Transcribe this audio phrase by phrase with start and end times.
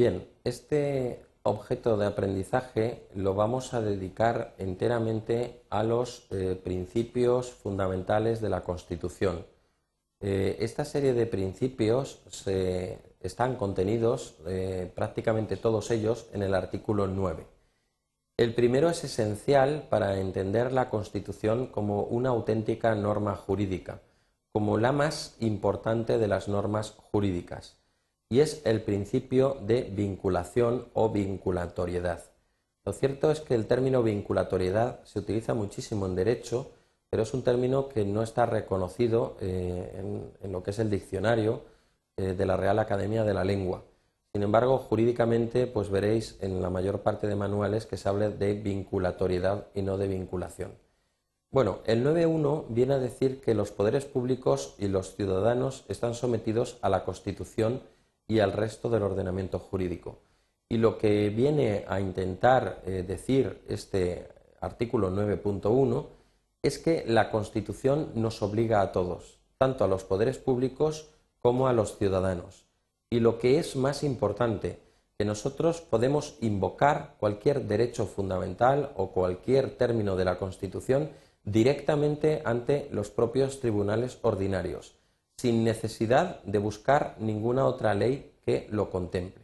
[0.00, 8.40] Bien, este objeto de aprendizaje lo vamos a dedicar enteramente a los eh, principios fundamentales
[8.40, 9.44] de la Constitución.
[10.20, 12.22] Eh, esta serie de principios
[13.20, 17.46] están contenidos eh, prácticamente todos ellos en el artículo 9.
[18.38, 24.00] El primero es esencial para entender la Constitución como una auténtica norma jurídica,
[24.50, 27.80] como la más importante de las normas jurídicas
[28.30, 32.22] y es el principio de vinculación o vinculatoriedad.
[32.84, 36.70] Lo cierto es que el término vinculatoriedad se utiliza muchísimo en derecho,
[37.10, 41.62] pero es un término que no está reconocido eh, en, lo que es el diccionario
[42.16, 43.82] eh, de la Real Academia de la Lengua.
[44.32, 48.54] Sin embargo, jurídicamente, pues veréis en la mayor parte de manuales que se habla de
[48.54, 50.70] vinculatoriedad y no de vinculación.
[51.50, 56.78] Bueno, el 9.1 viene a decir que los poderes públicos y los ciudadanos están sometidos
[56.80, 57.82] a la Constitución
[58.30, 60.20] y al resto del ordenamiento jurídico.
[60.68, 64.28] Y lo que viene a intentar eh, decir este
[64.60, 66.06] artículo 9.1
[66.62, 71.72] es que la Constitución nos obliga a todos, tanto a los poderes públicos como a
[71.72, 72.66] los ciudadanos.
[73.10, 74.78] Y lo que es más importante,
[75.18, 81.10] que nosotros podemos invocar cualquier derecho fundamental o cualquier término de la Constitución
[81.42, 84.99] directamente ante los propios tribunales ordinarios
[85.40, 89.42] sin necesidad de buscar ninguna otra ley que lo contemple.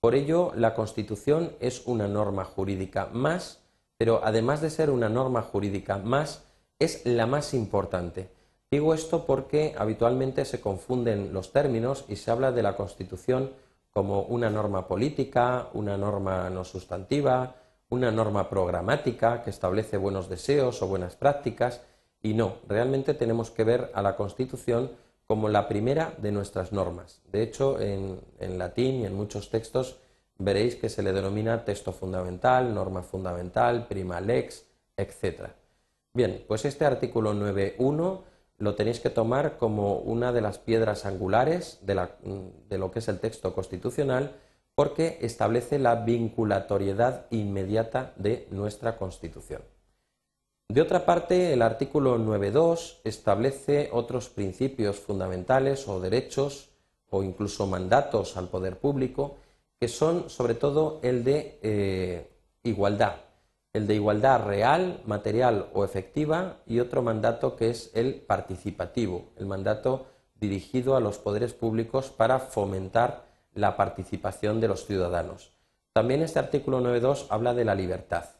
[0.00, 3.60] Por ello, la Constitución es una norma jurídica más,
[3.98, 6.44] pero además de ser una norma jurídica más,
[6.78, 8.30] es la más importante.
[8.70, 13.52] Digo esto porque habitualmente se confunden los términos y se habla de la Constitución
[13.90, 17.56] como una norma política, una norma no sustantiva,
[17.90, 21.82] una norma programática que establece buenos deseos o buenas prácticas,
[22.22, 24.90] y no, realmente tenemos que ver a la Constitución
[25.28, 27.20] como la primera de nuestras normas.
[27.30, 28.18] De hecho, en,
[28.58, 29.98] latín y en muchos textos
[30.38, 34.64] veréis que se le denomina texto fundamental, norma fundamental, prima lex,
[34.96, 35.50] etc.
[36.14, 38.22] Bien, pues este artículo 9.1
[38.56, 43.20] lo tenéis que tomar como una de las piedras angulares de lo que es el
[43.20, 44.34] texto constitucional
[44.74, 49.60] porque establece la vinculatoriedad inmediata de nuestra Constitución.
[50.70, 56.68] De otra parte, el artículo 9.2 establece otros principios fundamentales o derechos
[57.08, 59.38] o incluso mandatos al poder público
[59.80, 62.30] que son sobre todo el de eh,
[62.64, 63.14] igualdad,
[63.72, 69.46] el de igualdad real, material o efectiva y otro mandato que es el participativo, el
[69.46, 73.24] mandato dirigido a los poderes públicos para fomentar
[73.54, 75.50] la participación de los ciudadanos.
[75.94, 78.37] También este artículo 9.2 habla de la libertad.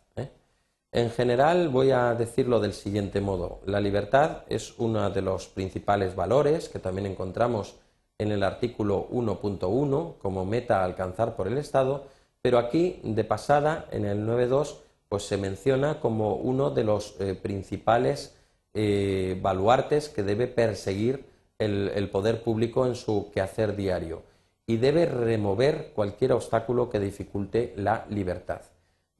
[0.90, 3.60] En general voy a decirlo del siguiente modo.
[3.66, 7.76] La libertad es uno de los principales valores que también encontramos
[8.16, 12.06] en el artículo 1.1 como meta a alcanzar por el Estado,
[12.40, 14.76] pero aquí de pasada en el 9.2
[15.10, 18.34] pues se menciona como uno de los eh, principales
[18.72, 21.26] eh, baluartes que debe perseguir
[21.58, 24.22] el poder público en su quehacer diario
[24.64, 28.60] y debe remover cualquier obstáculo que dificulte la libertad.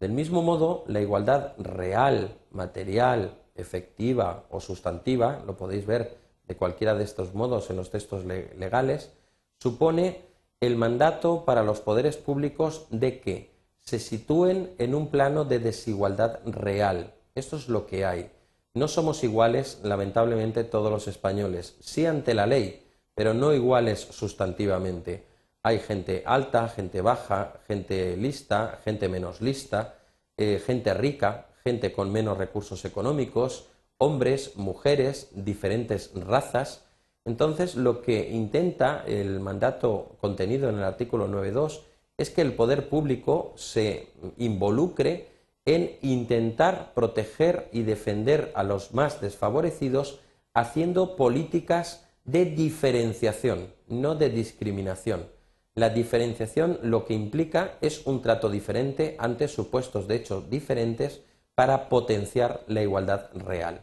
[0.01, 6.17] Del mismo modo, la igualdad real, material, efectiva o sustantiva, lo podéis ver
[6.47, 9.13] de cualquiera de estos modos en los textos legales,
[9.59, 10.23] supone
[10.61, 13.51] el mandato para los poderes públicos de que
[13.81, 17.15] se sitúen en un plano de desigualdad real.
[17.35, 18.31] Esto es lo que hay.
[18.75, 25.25] No somos iguales, lamentablemente, todos los españoles, sí ante la ley, pero no iguales sustantivamente.
[25.69, 29.97] Hay gente alta, gente baja, gente lista, gente menos lista,
[30.39, 33.67] eh, gente rica, gente con menos recursos económicos,
[33.99, 36.87] hombres, mujeres, diferentes razas.
[37.27, 41.83] Entonces, lo que intenta el mandato contenido en el artículo 9.2
[42.17, 44.09] es que el poder público se
[44.39, 45.29] involucre
[45.67, 50.21] en intentar proteger y defender a los más desfavorecidos
[50.55, 55.37] haciendo políticas de diferenciación, no de discriminación.
[55.79, 61.23] La diferenciación lo que implica es un trato diferente ante supuestos de hecho diferentes
[61.55, 63.83] para potenciar la igualdad real.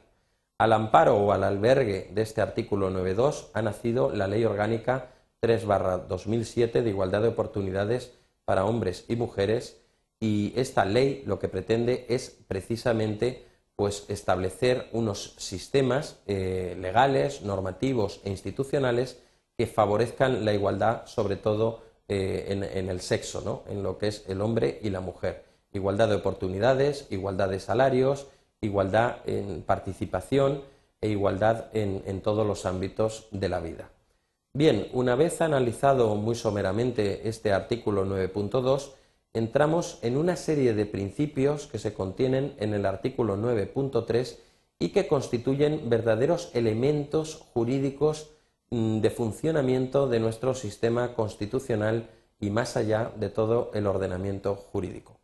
[0.57, 5.11] Al amparo o al albergue de este artículo 9.2 ha nacido la Ley Orgánica
[5.41, 8.11] 3-2007 de Igualdad de Oportunidades
[8.43, 9.81] para Hombres y Mujeres
[10.19, 13.45] y esta ley lo que pretende es precisamente
[13.77, 19.21] pues establecer unos sistemas eh, legales, normativos e institucionales
[19.57, 23.63] que favorezcan la igualdad, sobre todo eh, en, el sexo, ¿no?
[23.67, 25.43] en lo que es el hombre y la mujer.
[25.73, 28.27] Igualdad de oportunidades, igualdad de salarios,
[28.61, 30.61] igualdad en participación
[31.01, 33.89] e igualdad en, todos los ámbitos de la vida.
[34.53, 38.91] Bien, una vez analizado muy someramente este artículo 9.2,
[39.33, 44.37] entramos en una serie de principios que se contienen en el artículo 9.3
[44.79, 48.34] y que constituyen verdaderos elementos jurídicos
[48.69, 52.09] de funcionamiento de nuestro sistema constitucional
[52.39, 55.19] y más allá de todo el ordenamiento jurídico.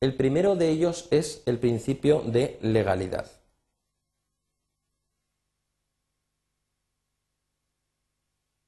[0.00, 3.30] El primero de ellos es el principio de legalidad.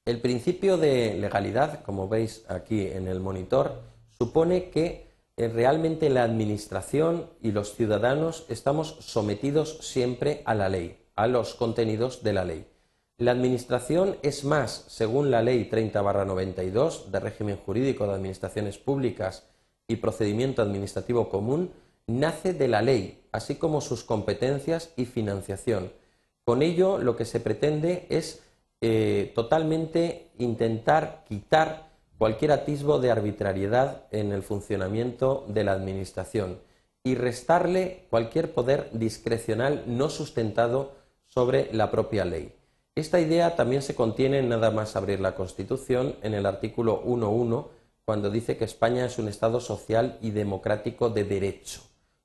[0.05, 6.23] El principio de legalidad, como veis aquí en el monitor, supone que eh, realmente la
[6.23, 12.45] Administración y los ciudadanos estamos sometidos siempre a la ley, a los contenidos de la
[12.45, 12.76] ley.
[13.19, 19.47] La Administración es más, según la Ley 30-92 de régimen jurídico de administraciones públicas
[19.87, 21.71] y procedimiento administrativo común,
[22.05, 25.91] nace de la ley, así como sus competencias y financiación.
[26.43, 28.43] Con ello, lo que se pretende es
[28.81, 36.59] eh, totalmente intentar quitar cualquier atisbo de arbitrariedad en el funcionamiento de la Administración
[37.03, 40.91] y restarle cualquier poder discrecional no sustentado
[41.25, 42.56] sobre la propia ley.
[42.97, 47.67] Esta idea también se contiene en nada más abrir la Constitución en el artículo 1.1
[48.03, 51.81] cuando dice que España es un Estado social y democrático de derecho.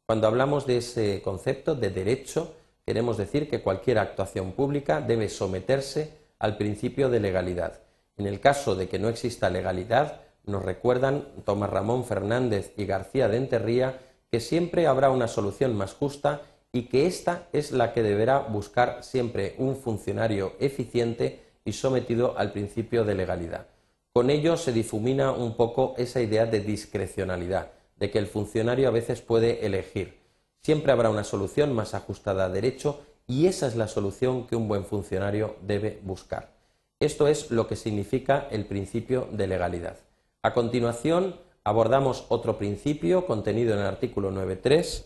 [0.06, 2.54] Cuando hablamos de ese concepto de derecho,
[2.84, 7.82] queremos decir que cualquier actuación pública debe someterse al principio de legalidad
[8.16, 13.28] en el caso de que no exista legalidad, nos recuerdan Tomás Ramón Fernández y García
[13.28, 16.42] de Enterría que siempre habrá una solución más justa
[16.72, 22.52] y que esta es la que deberá buscar siempre un funcionario eficiente y sometido al
[22.52, 23.66] principio de legalidad.
[24.12, 28.92] Con ello se difumina un poco esa idea de discrecionalidad, de que el funcionario a
[28.92, 30.18] veces puede elegir.
[30.62, 34.66] Siempre habrá una solución más ajustada a derecho y esa es la solución que un
[34.68, 36.52] buen funcionario debe buscar.
[37.00, 39.98] Esto es lo que significa el principio de legalidad.
[40.42, 45.04] A continuación, abordamos otro principio contenido en el artículo 9.3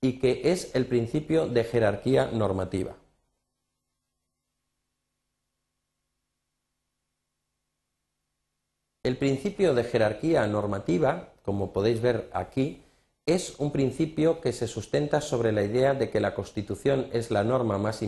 [0.00, 2.96] y que es el principio de jerarquía normativa.
[9.02, 12.82] El principio de jerarquía normativa, como podéis ver aquí,
[13.26, 17.44] es un principio que se sustenta sobre la idea de que la Constitución es la
[17.44, 18.02] norma más,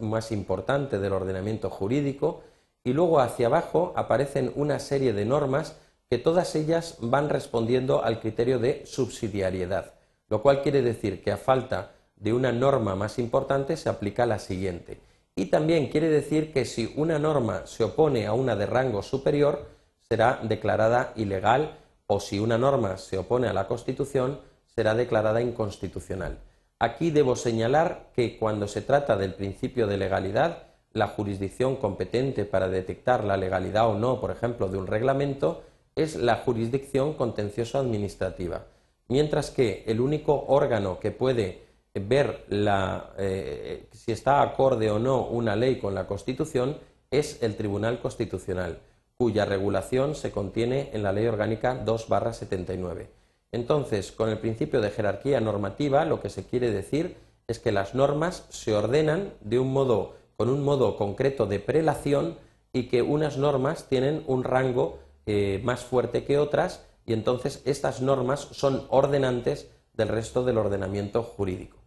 [0.00, 2.42] más importante del ordenamiento jurídico
[2.84, 5.76] y luego hacia abajo aparecen una serie de normas
[6.08, 9.97] que todas ellas van respondiendo al criterio de subsidiariedad,
[10.28, 14.38] lo cual quiere decir que a falta de una norma más importante se aplica la
[14.38, 15.00] siguiente.
[15.36, 19.66] Y también quiere decir que si una norma se opone a una de rango superior,
[20.00, 26.38] será declarada ilegal o si una norma se opone a la Constitución, será declarada inconstitucional.
[26.80, 32.68] Aquí debo señalar que cuando se trata del principio de legalidad, la jurisdicción competente para
[32.68, 35.62] detectar la legalidad o no, por ejemplo, de un reglamento,
[35.96, 38.66] es la jurisdicción contencioso administrativa,
[39.08, 45.56] mientras que el único órgano que puede ver eh, si está acorde o no una
[45.56, 46.76] ley con la Constitución
[47.10, 48.78] es el Tribunal Constitucional,
[49.16, 53.06] cuya regulación se contiene en la Ley Orgánica 2-79.
[53.50, 57.16] Entonces, con el principio de jerarquía normativa, lo que se quiere decir
[57.46, 62.38] es que las normas se ordenan de un modo con un modo concreto de prelación
[62.72, 68.02] y que unas normas tienen un rango eh, más fuerte que otras y entonces estas
[68.02, 71.78] normas son ordenantes del resto del ordenamiento jurídico.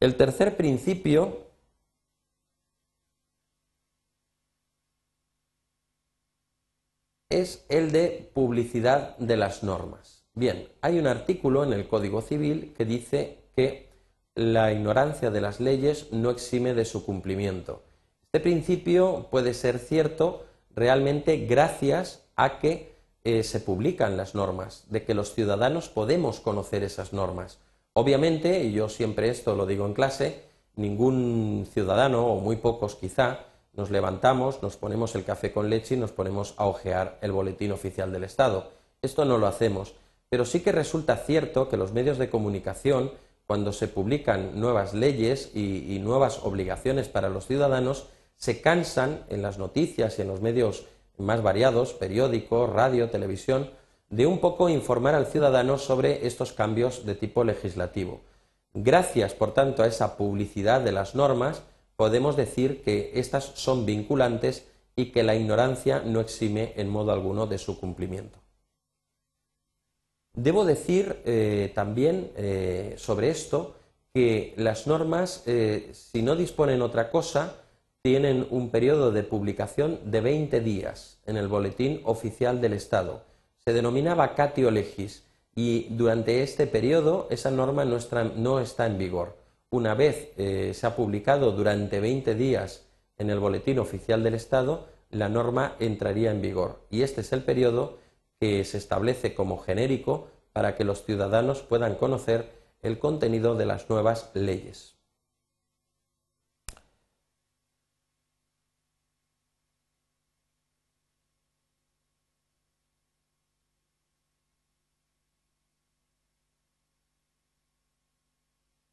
[0.00, 1.46] El tercer principio
[7.30, 10.26] es el de publicidad de las normas.
[10.34, 13.88] Bien, hay un artículo en el Código Civil que dice que
[14.34, 17.84] la ignorancia de las leyes no exime de su cumplimiento.
[18.24, 20.44] Este principio puede ser cierto
[20.74, 22.95] realmente gracias a que
[23.26, 27.58] eh, se publican las normas, de que los ciudadanos podemos conocer esas normas.
[27.92, 30.44] Obviamente, y yo siempre esto lo digo en clase,
[30.76, 33.40] ningún ciudadano, o muy pocos quizá,
[33.72, 37.72] nos levantamos, nos ponemos el café con leche y nos ponemos a ojear el boletín
[37.72, 38.70] oficial del Estado.
[39.02, 39.94] Esto no lo hacemos,
[40.28, 43.10] pero sí que resulta cierto que los medios de comunicación
[43.46, 49.58] cuando se publican nuevas leyes y, nuevas obligaciones para los ciudadanos, se cansan en las
[49.58, 50.84] noticias y en los medios
[51.18, 53.70] más variados, periódicos, radio, televisión,
[54.10, 58.20] de un poco informar al ciudadano sobre estos cambios de tipo legislativo.
[58.72, 61.62] Gracias, por tanto, a esa publicidad de las normas,
[61.96, 67.46] podemos decir que estas son vinculantes y que la ignorancia no exime en modo alguno
[67.46, 68.38] de su cumplimiento.
[70.34, 73.74] Debo decir eh, también eh, sobre esto
[74.12, 77.54] que las normas, eh, si no disponen otra cosa,
[78.06, 83.24] tienen un periodo de publicación de 20 días en el Boletín Oficial del Estado.
[83.58, 85.24] Se denomina vacatio legis
[85.56, 89.36] y durante este periodo esa norma no está, en vigor.
[89.70, 92.86] Una vez eh, se ha publicado durante 20 días
[93.18, 96.86] en el Boletín Oficial del Estado, la norma entraría en vigor.
[96.90, 97.98] Y este es el periodo
[98.38, 103.90] que se establece como genérico para que los ciudadanos puedan conocer el contenido de las
[103.90, 104.95] nuevas leyes.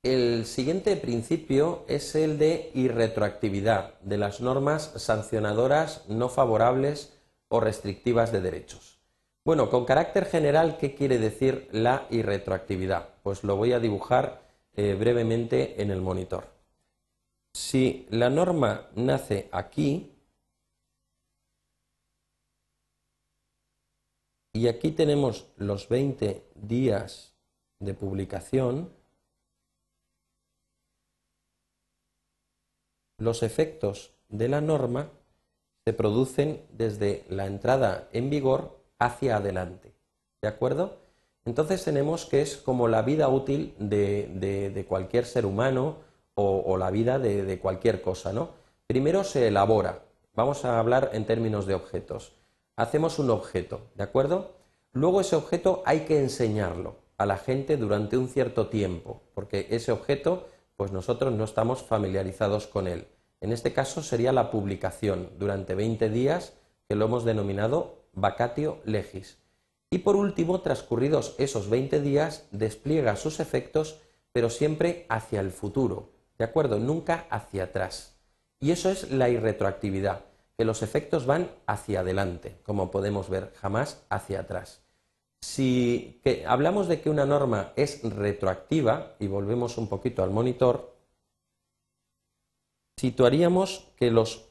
[0.04, 7.18] El siguiente principio es el de irretroactividad de las normas sancionadoras no favorables
[7.48, 9.00] o restrictivas de derechos.
[9.46, 13.12] Bueno, con carácter general, ¿qué quiere decir la irretroactividad?
[13.24, 14.42] Pues lo voy a dibujar
[14.74, 16.50] eh, brevemente en el monitor.
[17.54, 20.18] Si la norma nace aquí,
[24.52, 27.36] y aquí tenemos los 20 días
[27.80, 29.03] de publicación,
[33.24, 35.10] los efectos de la norma
[35.86, 39.94] se producen desde la entrada en vigor hacia adelante.
[40.42, 40.98] ¿De acuerdo?
[41.46, 45.98] Entonces tenemos que es como la vida útil de, cualquier ser humano
[46.36, 48.50] o, la vida de, de, cualquier cosa, ¿no?
[48.88, 50.04] Primero se elabora.
[50.36, 52.34] Vamos a hablar en términos de objetos.
[52.76, 54.52] Hacemos un objeto, ¿de acuerdo?
[54.94, 59.92] Luego ese objeto hay que enseñarlo a la gente durante un cierto tiempo, porque ese
[59.92, 63.08] objeto, pues nosotros no estamos familiarizados con él.
[63.44, 66.54] En este caso sería la publicación durante 20 días,
[66.88, 69.38] que lo hemos denominado vacatio legis.
[69.90, 74.00] Y por último, transcurridos esos 20 días, despliega sus efectos,
[74.32, 76.80] pero siempre hacia el futuro, ¿de acuerdo?
[76.80, 78.16] Nunca hacia atrás.
[78.62, 80.22] Y eso es la irretroactividad,
[80.58, 84.84] que los efectos van hacia adelante, como podemos ver, jamás hacia atrás.
[85.42, 90.93] Si hablamos de que una norma es retroactiva, y volvemos un poquito al monitor,
[92.98, 94.50] situaríamos que los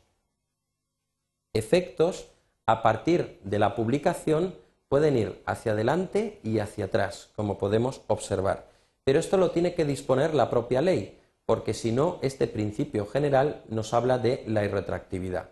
[1.52, 2.28] efectos
[2.66, 4.54] a partir de la publicación
[4.88, 8.68] pueden ir hacia adelante y hacia atrás, como podemos observar.
[9.04, 13.62] Pero esto lo tiene que disponer la propia ley, porque si no, este principio general
[13.68, 15.48] nos habla de la irretroactividad.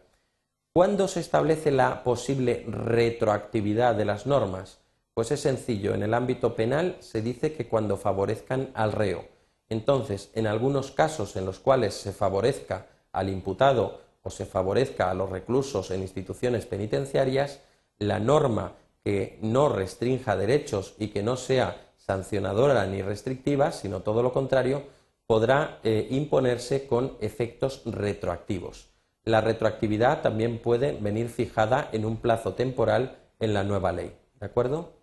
[0.72, 4.78] ¿Cuándo se establece la posible retroactividad de las normas?
[5.14, 9.24] Pues es sencillo, en el ámbito penal se dice que cuando favorezcan al reo.
[9.70, 15.14] Entonces, en algunos casos en los cuales se favorezca al imputado o se favorezca a
[15.14, 17.60] los reclusos en instituciones penitenciarias,
[17.98, 24.22] la norma que no restrinja derechos y que no sea sancionadora ni restrictiva, sino todo
[24.22, 24.82] lo contrario,
[25.26, 28.88] podrá eh, imponerse con efectos retroactivos.
[29.24, 34.12] La retroactividad también puede venir fijada en un plazo temporal en la nueva ley.
[34.40, 34.99] ¿De acuerdo?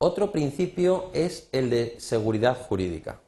[0.00, 3.20] Otro principio es el de seguridad jurídica.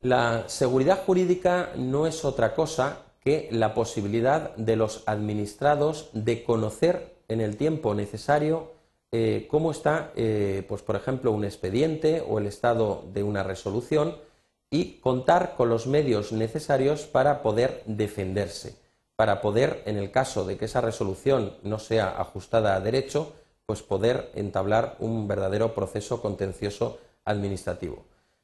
[0.00, 7.14] La seguridad jurídica no es otra cosa que la posibilidad de los administrados de conocer
[7.28, 8.72] en el tiempo necesario
[9.12, 14.16] eh, cómo está, eh, pues por ejemplo, un expediente o el estado de una resolución
[14.70, 18.81] y contar con los medios necesarios para poder defenderse
[19.22, 23.34] para poder, en el caso de que esa resolución no sea ajustada a derecho,
[23.66, 28.02] pues poder entablar un verdadero proceso contencioso administrativo.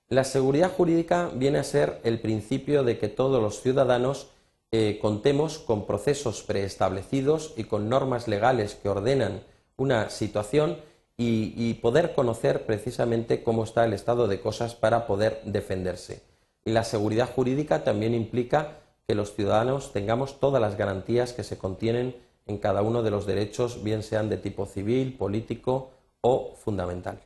[0.09, 4.29] La seguridad jurídica viene a ser el principio de que todos los ciudadanos
[4.71, 9.43] eh, contemos con procesos preestablecidos y con normas legales que ordenan
[9.77, 10.77] una situación
[11.17, 16.23] y, poder conocer precisamente cómo está el estado de cosas para poder defenderse.
[16.65, 21.57] Y la seguridad jurídica también implica que los ciudadanos tengamos todas las garantías que se
[21.57, 27.23] contienen en cada uno de los derechos, bien sean de tipo civil, político o fundamental.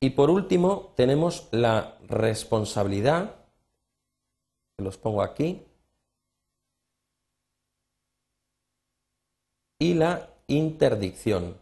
[0.00, 3.44] Y por último, tenemos la responsabilidad,
[4.76, 5.66] que los pongo aquí,
[9.80, 11.60] y la interdicción.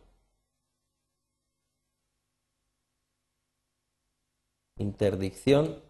[4.77, 5.90] Interdicción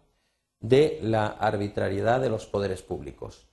[0.61, 3.47] de la arbitrariedad de los poderes públicos.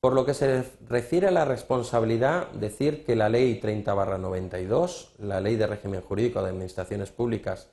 [0.00, 5.56] Por lo que se refiere a la responsabilidad, decir que la Ley 30-92, la Ley
[5.56, 7.68] de Régimen Jurídico de Administraciones Públicas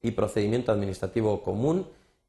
[0.00, 1.86] y Procedimiento Administrativo Común,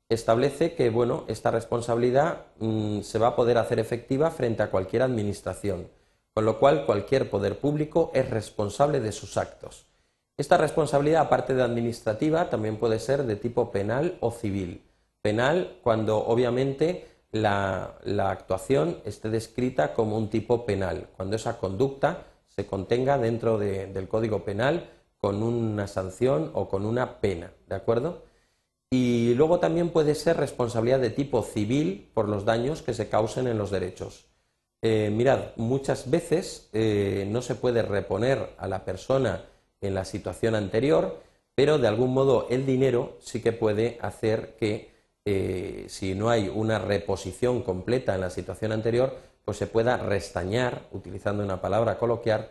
[0.10, 5.02] establece que bueno, esta responsabilidad mm, se va a poder hacer efectiva frente a cualquier
[5.02, 5.88] administración.
[6.34, 9.86] con lo cual cualquier poder público es responsable de sus actos.
[10.36, 14.82] Esta responsabilidad, aparte de administrativa, también puede ser de tipo penal o civil.
[15.26, 17.98] Penal cuando obviamente la,
[18.30, 24.46] actuación esté descrita como un tipo penal, cuando esa conducta se contenga dentro del Código
[24.46, 28.22] Penal con una sanción o con una pena, ¿de acuerdo?
[28.92, 33.48] Y luego también puede ser responsabilidad de tipo civil por los daños que se causen
[33.48, 34.28] en los derechos.
[34.84, 39.46] Eh, mirad, muchas veces eh, no se puede reponer a la persona
[39.82, 41.20] en la situación anterior,
[41.56, 44.94] pero de algún modo el dinero sí que puede hacer que
[45.26, 50.84] eh, si no hay una reposición completa en la situación anterior, pues se pueda restañar,
[50.92, 52.50] utilizando una palabra coloquial,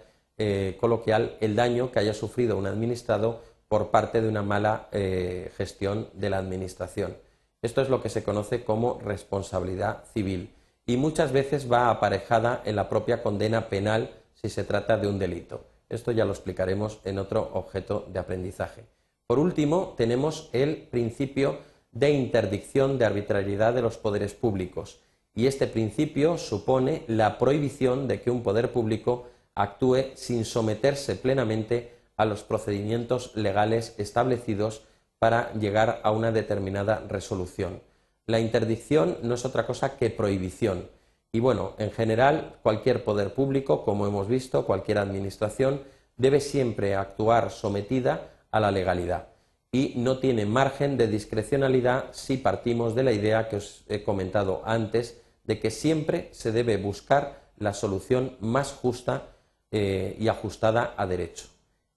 [0.81, 3.41] coloquial el daño que haya sufrido un administrado
[3.75, 7.17] por parte de una mala eh, gestión de la Administración.
[7.63, 10.55] Esto es lo que se conoce como responsabilidad civil
[10.87, 15.19] y muchas veces va aparejada en la propia condena penal si se trata de un
[15.19, 15.65] delito.
[15.89, 18.85] Esto ya lo explicaremos en otro objeto de aprendizaje.
[19.27, 21.59] Por último, tenemos el principio
[21.95, 25.01] de interdicción de arbitrariedad de los poderes públicos
[25.35, 31.95] y este principio supone la prohibición de que un poder público actúe sin someterse plenamente
[32.17, 34.83] a los procedimientos legales establecidos
[35.19, 37.81] para llegar a una determinada resolución.
[38.27, 40.89] La interdicción no es otra cosa que prohibición.
[41.33, 45.83] Y bueno, en general, cualquier poder público, como hemos visto, cualquier administración,
[46.17, 49.34] debe siempre actuar sometida a la legalidad
[49.75, 54.63] y no tiene margen de discrecionalidad si partimos de la idea que os he comentado
[54.65, 59.35] antes de que siempre se debe buscar la solución más justa
[59.73, 61.49] eh, y ajustada a derecho.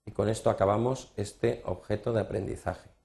[0.07, 2.96] Y con esto acabamos este objeto de aprendizaje.